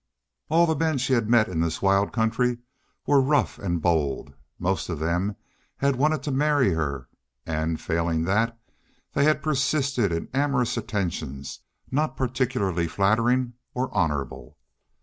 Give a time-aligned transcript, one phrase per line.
[0.49, 2.57] All the men she had met in this wild country
[3.05, 5.35] were rough and bold; most of them
[5.77, 7.07] had wanted to marry her,
[7.45, 8.59] and, failing that,
[9.13, 11.59] they had persisted in amorous attentions
[11.91, 14.57] not particularly flattering or honorable.